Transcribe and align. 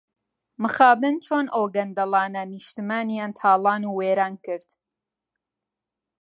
مخابن 0.63 1.13
چۆن 1.25 1.45
ئەو 1.53 1.65
گەندەڵانە 1.75 2.43
نیشتمانیان 2.51 3.31
تاڵان 3.39 3.81
و 3.85 3.95
وێران 3.99 4.33
کرد. 4.45 4.69